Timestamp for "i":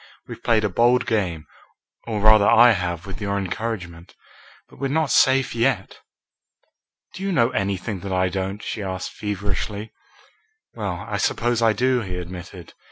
2.47-2.71, 8.11-8.27, 11.07-11.17, 11.61-11.73